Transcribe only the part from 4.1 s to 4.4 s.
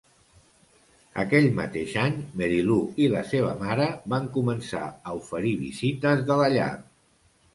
van